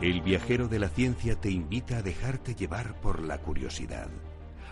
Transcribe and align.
El 0.00 0.22
viajero 0.22 0.66
de 0.66 0.78
la 0.78 0.88
ciencia 0.88 1.38
te 1.38 1.50
invita 1.50 1.98
a 1.98 2.02
dejarte 2.02 2.54
llevar 2.54 2.98
por 3.02 3.20
la 3.20 3.36
curiosidad. 3.36 4.08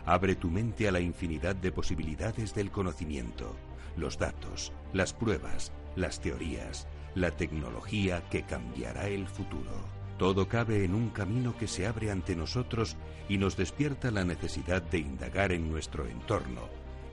Abre 0.06 0.36
tu 0.36 0.48
mente 0.48 0.88
a 0.88 0.92
la 0.92 1.00
infinidad 1.00 1.54
de 1.54 1.70
posibilidades 1.70 2.54
del 2.54 2.70
conocimiento, 2.70 3.54
los 3.94 4.16
datos, 4.16 4.72
las 4.94 5.12
pruebas, 5.12 5.70
las 5.96 6.22
teorías, 6.22 6.88
la 7.14 7.30
tecnología 7.30 8.26
que 8.30 8.44
cambiará 8.44 9.08
el 9.08 9.28
futuro. 9.28 9.70
Todo 10.16 10.48
cabe 10.48 10.82
en 10.82 10.94
un 10.94 11.10
camino 11.10 11.54
que 11.58 11.68
se 11.68 11.86
abre 11.86 12.10
ante 12.10 12.34
nosotros 12.34 12.96
y 13.28 13.36
nos 13.36 13.54
despierta 13.54 14.10
la 14.10 14.24
necesidad 14.24 14.80
de 14.80 15.00
indagar 15.00 15.52
en 15.52 15.70
nuestro 15.70 16.06
entorno 16.06 16.62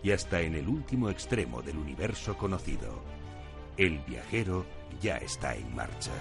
y 0.03 0.11
hasta 0.11 0.39
en 0.39 0.55
el 0.55 0.69
último 0.69 1.09
extremo 1.09 1.61
del 1.61 1.77
universo 1.77 2.37
conocido. 2.37 3.03
El 3.75 3.99
viajero 3.99 4.65
ya 5.01 5.17
está 5.17 5.53
en 5.53 5.75
marcha. 5.75 6.11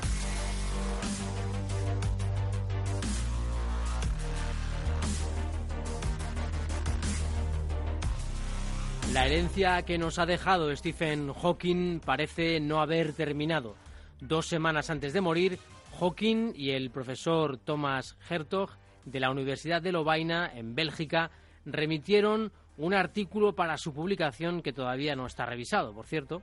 La 9.15 9.27
herencia 9.27 9.81
que 9.83 9.97
nos 9.97 10.19
ha 10.19 10.27
dejado 10.27 10.75
Stephen 10.75 11.33
Hawking 11.33 12.01
parece 12.01 12.59
no 12.59 12.81
haber 12.81 13.13
terminado. 13.13 13.77
Dos 14.21 14.47
semanas 14.47 14.91
antes 14.91 15.13
de 15.13 15.21
morir, 15.21 15.61
Hawking 16.01 16.53
y 16.57 16.71
el 16.71 16.91
profesor 16.91 17.57
Thomas 17.57 18.17
Hertog 18.29 18.71
de 19.05 19.21
la 19.21 19.31
Universidad 19.31 19.81
de 19.81 19.93
Lovaina, 19.93 20.51
en 20.53 20.75
Bélgica, 20.75 21.31
remitieron 21.65 22.51
un 22.77 22.93
artículo 22.93 23.55
para 23.55 23.79
su 23.79 23.95
publicación 23.95 24.63
que 24.63 24.73
todavía 24.73 25.15
no 25.15 25.27
está 25.27 25.47
revisado, 25.47 25.95
por 25.95 26.07
cierto. 26.07 26.43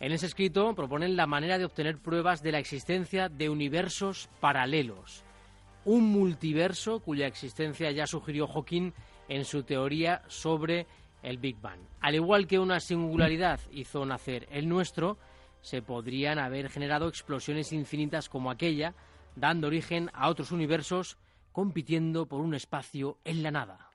En 0.00 0.10
ese 0.10 0.24
escrito 0.24 0.74
proponen 0.74 1.14
la 1.14 1.26
manera 1.26 1.58
de 1.58 1.66
obtener 1.66 1.98
pruebas 1.98 2.42
de 2.42 2.52
la 2.52 2.58
existencia 2.58 3.28
de 3.28 3.50
universos 3.50 4.30
paralelos. 4.40 5.24
Un 5.84 6.06
multiverso 6.06 7.00
cuya 7.00 7.26
existencia 7.26 7.90
ya 7.90 8.06
sugirió 8.06 8.46
Hawking 8.46 8.92
en 9.28 9.44
su 9.44 9.62
teoría 9.62 10.22
sobre 10.28 10.86
el 11.22 11.38
Big 11.38 11.60
Bang. 11.60 11.80
Al 12.00 12.14
igual 12.14 12.46
que 12.46 12.58
una 12.58 12.80
singularidad 12.80 13.60
hizo 13.72 14.04
nacer 14.04 14.46
el 14.50 14.68
nuestro, 14.68 15.18
se 15.60 15.82
podrían 15.82 16.38
haber 16.38 16.70
generado 16.70 17.08
explosiones 17.08 17.72
infinitas 17.72 18.28
como 18.28 18.50
aquella, 18.50 18.94
dando 19.36 19.66
origen 19.66 20.10
a 20.14 20.28
otros 20.28 20.52
universos 20.52 21.18
compitiendo 21.52 22.26
por 22.26 22.40
un 22.40 22.54
espacio 22.54 23.18
en 23.24 23.42
la 23.42 23.50
nada. 23.50 23.88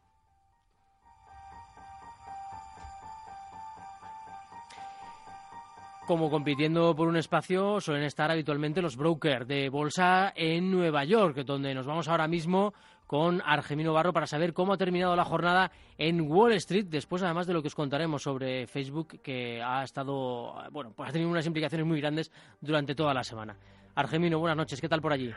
Como 6.06 6.30
compitiendo 6.30 6.94
por 6.94 7.08
un 7.08 7.16
espacio 7.16 7.80
suelen 7.80 8.04
estar 8.04 8.30
habitualmente 8.30 8.82
los 8.82 8.98
brokers 8.98 9.48
de 9.48 9.70
bolsa 9.70 10.34
en 10.36 10.70
Nueva 10.70 11.06
York, 11.06 11.38
donde 11.46 11.74
nos 11.74 11.86
vamos 11.86 12.10
ahora 12.10 12.28
mismo 12.28 12.74
con 13.14 13.44
Argemino 13.46 13.94
Barro 13.94 14.12
para 14.12 14.26
saber 14.26 14.54
cómo 14.54 14.74
ha 14.74 14.78
terminado 14.78 15.16
la 15.16 15.24
jornada 15.24 15.72
en 16.00 16.22
Wall 16.22 16.54
Street, 16.54 16.88
después 16.90 17.22
además 17.22 17.46
de 17.46 17.54
lo 17.54 17.62
que 17.62 17.68
os 17.68 17.76
contaremos 17.76 18.24
sobre 18.24 18.66
Facebook, 18.66 19.22
que 19.22 19.62
ha 19.62 19.84
estado, 19.84 20.56
bueno, 20.72 20.94
pues 20.96 21.10
ha 21.10 21.12
tenido 21.12 21.30
unas 21.30 21.46
implicaciones 21.46 21.86
muy 21.86 22.02
grandes 22.02 22.32
durante 22.60 22.96
toda 22.96 23.14
la 23.14 23.24
semana. 23.24 23.56
Argemino, 23.94 24.40
buenas 24.40 24.58
noches, 24.58 24.82
¿qué 24.82 24.90
tal 24.90 25.00
por 25.00 25.14
allí? 25.14 25.32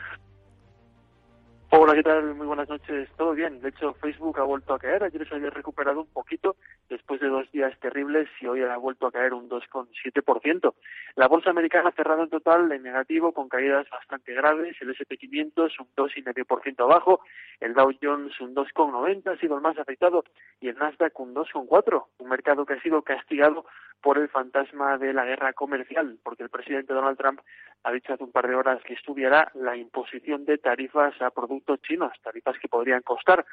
Hola, 1.69 1.95
¿qué 1.95 2.03
tal? 2.03 2.33
Muy 2.33 2.47
buenas 2.47 2.69
noches. 2.69 3.09
Todo 3.17 3.33
bien. 3.33 3.59
De 3.59 3.67
hecho, 3.67 3.93
Facebook 3.95 4.39
ha 4.39 4.43
vuelto 4.43 4.73
a 4.73 4.79
caer. 4.79 5.03
Ayer 5.03 5.27
se 5.27 5.35
había 5.35 5.49
recuperado 5.49 5.99
un 5.99 6.07
poquito 6.07 6.55
después 6.89 7.19
de 7.19 7.27
dos 7.27 7.51
días 7.51 7.77
terribles 7.81 8.29
y 8.39 8.47
hoy 8.47 8.61
ha 8.61 8.77
vuelto 8.77 9.05
a 9.05 9.11
caer 9.11 9.33
un 9.33 9.49
2,7%. 9.49 10.73
La 11.17 11.27
bolsa 11.27 11.49
americana 11.49 11.89
ha 11.89 11.91
cerrado 11.91 12.23
en 12.23 12.29
total 12.29 12.71
en 12.71 12.83
negativo 12.83 13.33
con 13.33 13.49
caídas 13.49 13.85
bastante 13.89 14.33
graves. 14.33 14.77
El 14.79 14.91
S&P 14.91 15.17
500 15.17 15.79
un 15.81 15.87
2,5% 15.93 16.83
abajo, 16.83 17.19
el 17.59 17.73
Dow 17.73 17.91
Jones 18.01 18.39
un 18.39 18.55
2,90 18.55 19.35
ha 19.35 19.37
sido 19.37 19.55
el 19.55 19.61
más 19.61 19.77
afectado 19.77 20.23
y 20.61 20.69
el 20.69 20.77
Nasdaq 20.77 21.19
un 21.19 21.35
2,4. 21.35 22.05
Un 22.19 22.29
mercado 22.29 22.65
que 22.65 22.75
ha 22.75 22.81
sido 22.81 23.01
castigado 23.01 23.65
por 24.01 24.17
el 24.17 24.29
fantasma 24.29 24.97
de 24.97 25.11
la 25.13 25.25
guerra 25.25 25.53
comercial, 25.53 26.17
porque 26.23 26.43
el 26.43 26.49
presidente 26.49 26.93
Donald 26.93 27.17
Trump 27.17 27.41
ha 27.83 27.91
dicho 27.91 28.13
hace 28.13 28.23
un 28.23 28.31
par 28.31 28.47
de 28.47 28.55
horas 28.55 28.81
que 28.83 28.93
estudiará 28.93 29.51
la 29.55 29.75
imposición 29.75 30.45
de 30.45 30.57
tarifas 30.57 31.19
a 31.21 31.29
productos 31.31 31.57
chinos, 31.75 32.13
tarifas 32.23 32.57
que 32.59 32.69
podrían 32.69 33.01
costar 33.01 33.45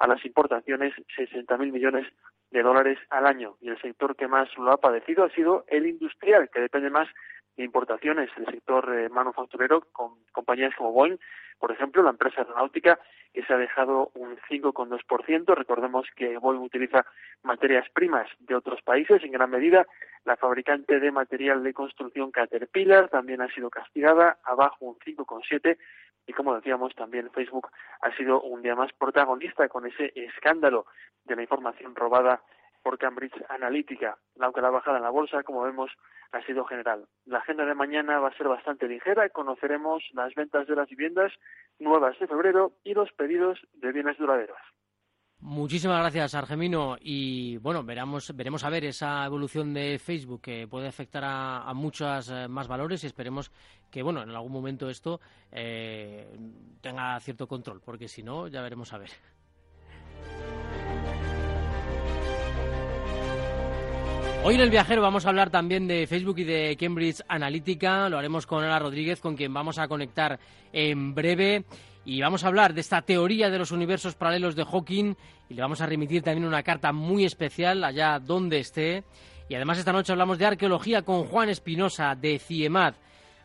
a 0.00 0.06
las 0.08 0.24
importaciones 0.24 0.94
60.000 1.16 1.70
millones 1.70 2.06
de 2.50 2.62
dólares 2.62 2.98
al 3.10 3.26
año. 3.26 3.56
Y 3.60 3.68
el 3.68 3.80
sector 3.80 4.16
que 4.16 4.26
más 4.26 4.48
lo 4.56 4.72
ha 4.72 4.78
padecido 4.78 5.24
ha 5.24 5.30
sido 5.30 5.64
el 5.68 5.86
industrial, 5.86 6.50
que 6.52 6.60
depende 6.60 6.90
más 6.90 7.08
de 7.56 7.64
importaciones, 7.64 8.30
el 8.36 8.46
sector 8.46 8.92
eh, 8.92 9.08
manufacturero, 9.08 9.82
con 9.92 10.14
compañías 10.32 10.74
como 10.76 10.92
Boeing, 10.92 11.18
por 11.58 11.70
ejemplo, 11.70 12.02
la 12.02 12.10
empresa 12.10 12.40
aeronáutica, 12.40 12.98
que 13.34 13.44
se 13.44 13.52
ha 13.52 13.58
dejado 13.58 14.10
un 14.14 14.38
5,2%. 14.48 15.54
Recordemos 15.54 16.06
que 16.16 16.38
Boeing 16.38 16.62
utiliza 16.62 17.04
materias 17.42 17.86
primas 17.92 18.26
de 18.38 18.54
otros 18.54 18.80
países 18.80 19.22
en 19.22 19.32
gran 19.32 19.50
medida. 19.50 19.86
La 20.24 20.36
fabricante 20.36 20.98
de 20.98 21.12
material 21.12 21.62
de 21.62 21.74
construcción 21.74 22.30
Caterpillar 22.30 23.10
también 23.10 23.42
ha 23.42 23.52
sido 23.52 23.68
castigada, 23.68 24.38
abajo 24.44 24.86
un 24.86 24.98
5,7%. 24.98 25.76
Y 26.26 26.32
como 26.32 26.54
decíamos, 26.54 26.94
también 26.94 27.30
Facebook 27.30 27.68
ha 28.02 28.14
sido 28.16 28.40
un 28.42 28.62
día 28.62 28.74
más 28.74 28.92
protagonista 28.92 29.68
con 29.68 29.86
ese 29.86 30.12
escándalo 30.14 30.86
de 31.24 31.36
la 31.36 31.42
información 31.42 31.94
robada 31.94 32.42
por 32.82 32.98
Cambridge 32.98 33.44
Analytica, 33.48 34.16
aunque 34.38 34.60
la 34.60 34.70
bajada 34.70 34.98
en 34.98 35.02
la 35.02 35.10
bolsa, 35.10 35.42
como 35.42 35.62
vemos, 35.62 35.90
ha 36.32 36.42
sido 36.42 36.64
general. 36.64 37.06
La 37.26 37.38
agenda 37.38 37.64
de 37.64 37.74
mañana 37.74 38.20
va 38.20 38.28
a 38.28 38.36
ser 38.36 38.48
bastante 38.48 38.88
ligera 38.88 39.28
conoceremos 39.30 40.02
las 40.12 40.34
ventas 40.34 40.66
de 40.66 40.76
las 40.76 40.88
viviendas 40.88 41.32
nuevas 41.78 42.18
de 42.18 42.26
febrero 42.26 42.72
y 42.84 42.94
los 42.94 43.12
pedidos 43.12 43.58
de 43.74 43.92
bienes 43.92 44.16
duraderos. 44.18 44.58
Muchísimas 45.42 46.00
gracias, 46.00 46.34
Argemino. 46.34 46.98
Y 47.00 47.56
bueno, 47.58 47.82
veremos, 47.82 48.34
veremos 48.36 48.62
a 48.62 48.70
ver 48.70 48.84
esa 48.84 49.24
evolución 49.24 49.72
de 49.72 49.98
Facebook 49.98 50.42
que 50.42 50.68
puede 50.68 50.88
afectar 50.88 51.24
a, 51.24 51.62
a 51.62 51.72
muchos 51.72 52.28
eh, 52.28 52.46
más 52.46 52.68
valores 52.68 53.02
y 53.04 53.06
esperemos 53.06 53.50
que, 53.90 54.02
bueno, 54.02 54.22
en 54.22 54.30
algún 54.30 54.52
momento 54.52 54.90
esto 54.90 55.20
eh, 55.50 56.28
tenga 56.80 57.18
cierto 57.20 57.48
control, 57.48 57.80
porque 57.84 58.06
si 58.06 58.22
no, 58.22 58.48
ya 58.48 58.60
veremos 58.60 58.92
a 58.92 58.98
ver. 58.98 59.10
Hoy 64.42 64.54
en 64.54 64.60
el 64.62 64.70
viajero 64.70 65.02
vamos 65.02 65.26
a 65.26 65.28
hablar 65.28 65.50
también 65.50 65.86
de 65.86 66.06
Facebook 66.06 66.38
y 66.38 66.44
de 66.44 66.74
Cambridge 66.80 67.22
Analytica. 67.28 68.08
Lo 68.08 68.16
haremos 68.16 68.46
con 68.46 68.64
Ana 68.64 68.78
Rodríguez, 68.78 69.20
con 69.20 69.36
quien 69.36 69.52
vamos 69.52 69.78
a 69.78 69.86
conectar 69.86 70.40
en 70.72 71.14
breve. 71.14 71.64
Y 72.04 72.20
vamos 72.20 72.44
a 72.44 72.48
hablar 72.48 72.72
de 72.74 72.80
esta 72.80 73.02
teoría 73.02 73.50
de 73.50 73.58
los 73.58 73.72
universos 73.72 74.14
paralelos 74.14 74.56
de 74.56 74.64
Hawking. 74.64 75.14
Y 75.48 75.54
le 75.54 75.62
vamos 75.62 75.80
a 75.80 75.86
remitir 75.86 76.22
también 76.22 76.46
una 76.46 76.62
carta 76.62 76.92
muy 76.92 77.24
especial 77.24 77.84
allá 77.84 78.18
donde 78.18 78.58
esté. 78.58 79.04
Y 79.48 79.54
además 79.54 79.78
esta 79.78 79.92
noche 79.92 80.12
hablamos 80.12 80.38
de 80.38 80.46
arqueología 80.46 81.02
con 81.02 81.24
Juan 81.24 81.50
Espinosa 81.50 82.14
de 82.14 82.38
CIEMAD. 82.38 82.94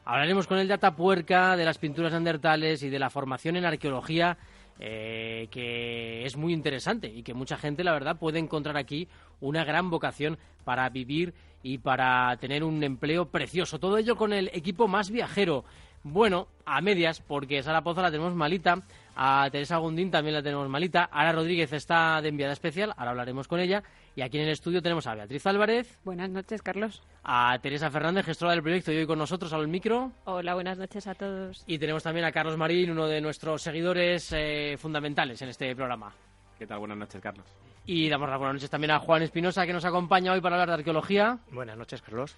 Hablaremos 0.05 0.47
con 0.47 0.59
el 0.59 0.67
de 0.67 0.75
Atapuerca, 0.75 1.57
de 1.57 1.65
las 1.65 1.79
pinturas 1.79 2.11
neandertales 2.11 2.83
y 2.83 2.89
de 2.89 2.99
la 2.99 3.09
formación 3.09 3.55
en 3.55 3.65
arqueología 3.65 4.37
eh, 4.77 5.47
que 5.51 6.25
es 6.25 6.35
muy 6.35 6.51
interesante 6.51 7.07
y 7.07 7.23
que 7.23 7.33
mucha 7.33 7.55
gente, 7.57 7.83
la 7.83 7.93
verdad, 7.93 8.19
puede 8.19 8.39
encontrar 8.39 8.75
aquí 8.75 9.07
una 9.39 9.63
gran 9.63 9.89
vocación 9.89 10.37
para 10.65 10.89
vivir 10.89 11.33
y 11.63 11.77
para 11.77 12.35
tener 12.37 12.63
un 12.63 12.83
empleo 12.83 13.29
precioso. 13.29 13.79
Todo 13.79 13.97
ello 13.97 14.17
con 14.17 14.33
el 14.33 14.49
equipo 14.53 14.87
más 14.87 15.09
viajero. 15.09 15.63
Bueno, 16.07 16.47
a 16.67 16.81
medias, 16.81 17.19
porque 17.19 17.63
Sara 17.63 17.81
Poza 17.81 18.03
la 18.03 18.11
tenemos 18.11 18.35
malita, 18.35 18.77
a 19.15 19.49
Teresa 19.51 19.77
Gundín 19.77 20.11
también 20.11 20.35
la 20.35 20.43
tenemos 20.43 20.69
malita, 20.69 21.09
Ara 21.11 21.31
Rodríguez 21.31 21.73
está 21.73 22.21
de 22.21 22.29
enviada 22.29 22.53
especial, 22.53 22.93
ahora 22.95 23.09
hablaremos 23.09 23.47
con 23.47 23.59
ella, 23.59 23.81
y 24.15 24.21
aquí 24.21 24.37
en 24.37 24.43
el 24.43 24.51
estudio 24.51 24.83
tenemos 24.83 25.07
a 25.07 25.15
Beatriz 25.15 25.43
Álvarez. 25.47 25.97
Buenas 26.03 26.29
noches, 26.29 26.61
Carlos. 26.61 27.01
A 27.23 27.57
Teresa 27.59 27.89
Fernández, 27.89 28.23
gestora 28.23 28.51
del 28.51 28.61
proyecto, 28.61 28.91
y 28.91 28.97
hoy 28.97 29.07
con 29.07 29.17
nosotros 29.17 29.51
al 29.51 29.67
micro. 29.67 30.11
Hola, 30.25 30.53
buenas 30.53 30.77
noches 30.77 31.07
a 31.07 31.15
todos. 31.15 31.63
Y 31.65 31.79
tenemos 31.79 32.03
también 32.03 32.27
a 32.27 32.31
Carlos 32.31 32.55
Marín, 32.55 32.91
uno 32.91 33.07
de 33.07 33.19
nuestros 33.19 33.63
seguidores 33.63 34.31
eh, 34.31 34.77
fundamentales 34.77 35.41
en 35.41 35.49
este 35.49 35.75
programa. 35.75 36.13
¿Qué 36.59 36.67
tal? 36.67 36.77
Buenas 36.77 36.99
noches, 36.99 37.19
Carlos. 37.19 37.47
Y 37.87 38.09
damos 38.09 38.29
las 38.29 38.37
buenas 38.37 38.53
noches 38.53 38.69
también 38.69 38.91
a 38.91 38.99
Juan 38.99 39.23
Espinosa, 39.23 39.65
que 39.65 39.73
nos 39.73 39.85
acompaña 39.85 40.33
hoy 40.33 40.41
para 40.41 40.55
hablar 40.55 40.67
de 40.67 40.75
arqueología. 40.75 41.39
Buenas 41.51 41.75
noches, 41.75 42.03
Carlos. 42.03 42.35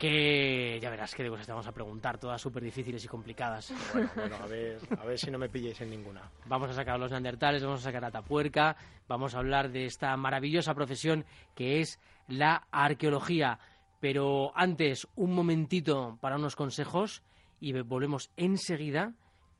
Que 0.00 0.78
ya 0.80 0.88
verás 0.88 1.14
qué 1.14 1.22
de 1.22 1.28
cosas 1.28 1.44
te 1.44 1.52
vamos 1.52 1.66
a 1.66 1.72
preguntar, 1.72 2.16
todas 2.16 2.40
súper 2.40 2.62
difíciles 2.62 3.04
y 3.04 3.08
complicadas. 3.08 3.70
Bueno, 3.92 4.10
bueno, 4.14 4.36
a 4.36 4.46
ver, 4.46 4.78
a 4.98 5.04
ver 5.04 5.18
si 5.18 5.30
no 5.30 5.36
me 5.36 5.50
pilléis 5.50 5.78
en 5.82 5.90
ninguna. 5.90 6.22
Vamos 6.46 6.70
a 6.70 6.72
sacar 6.72 6.94
a 6.94 6.98
los 6.98 7.10
neandertales, 7.10 7.62
vamos 7.62 7.80
a 7.80 7.82
sacar 7.82 8.06
a 8.06 8.10
Tapuerca, 8.10 8.76
vamos 9.06 9.34
a 9.34 9.40
hablar 9.40 9.70
de 9.70 9.84
esta 9.84 10.16
maravillosa 10.16 10.72
profesión 10.72 11.26
que 11.54 11.80
es 11.80 12.00
la 12.28 12.66
arqueología. 12.70 13.58
Pero 14.00 14.52
antes, 14.54 15.06
un 15.16 15.34
momentito 15.34 16.16
para 16.22 16.36
unos 16.36 16.56
consejos 16.56 17.22
y 17.60 17.74
volvemos 17.82 18.30
enseguida 18.38 19.12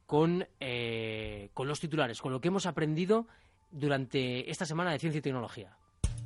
con, 0.07 0.49
eh, 0.59 1.51
con 1.53 1.69
los 1.69 1.81
titulares, 1.81 2.19
con 2.23 2.33
lo 2.33 2.41
que 2.41 2.49
hemos 2.49 2.65
aprendido 2.65 3.27
durante 3.71 4.51
esta 4.51 4.65
semana 4.65 4.91
de 4.93 5.01
ciencia 5.01 5.19
y 5.19 5.23
tecnología. 5.23 5.77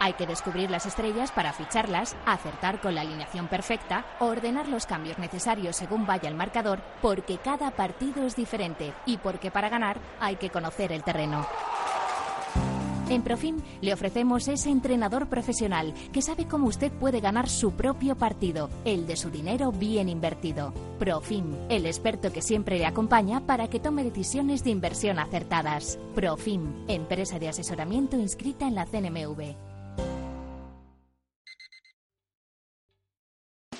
Hay 0.00 0.12
que 0.14 0.26
descubrir 0.26 0.70
las 0.70 0.86
estrellas 0.86 1.32
para 1.32 1.52
ficharlas, 1.52 2.16
acertar 2.24 2.80
con 2.80 2.94
la 2.94 3.00
alineación 3.00 3.48
perfecta, 3.48 4.04
ordenar 4.20 4.68
los 4.68 4.86
cambios 4.86 5.18
necesarios 5.18 5.76
según 5.76 6.06
vaya 6.06 6.28
el 6.28 6.34
marcador, 6.34 6.80
porque 7.02 7.38
cada 7.38 7.70
partido 7.70 8.24
es 8.24 8.36
diferente 8.36 8.92
y 9.06 9.16
porque 9.18 9.50
para 9.50 9.68
ganar 9.68 9.98
hay 10.20 10.36
que 10.36 10.50
conocer 10.50 10.92
el 10.92 11.02
terreno. 11.02 11.46
En 13.10 13.22
Profim 13.22 13.62
le 13.80 13.94
ofrecemos 13.94 14.48
ese 14.48 14.68
entrenador 14.68 15.28
profesional 15.28 15.94
que 16.12 16.20
sabe 16.20 16.46
cómo 16.46 16.66
usted 16.66 16.92
puede 16.92 17.20
ganar 17.20 17.48
su 17.48 17.72
propio 17.72 18.16
partido, 18.16 18.68
el 18.84 19.06
de 19.06 19.16
su 19.16 19.30
dinero 19.30 19.72
bien 19.72 20.10
invertido. 20.10 20.74
Profim, 20.98 21.54
el 21.70 21.86
experto 21.86 22.30
que 22.30 22.42
siempre 22.42 22.76
le 22.76 22.84
acompaña 22.84 23.46
para 23.46 23.68
que 23.68 23.80
tome 23.80 24.04
decisiones 24.04 24.62
de 24.62 24.70
inversión 24.70 25.18
acertadas. 25.18 25.98
Profim, 26.14 26.84
empresa 26.86 27.38
de 27.38 27.48
asesoramiento 27.48 28.18
inscrita 28.18 28.66
en 28.66 28.74
la 28.74 28.84
CNMV. 28.84 29.67